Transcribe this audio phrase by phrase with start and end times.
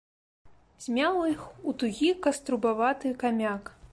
[0.85, 3.63] Змяў іх у тугі каструбаваты камяк.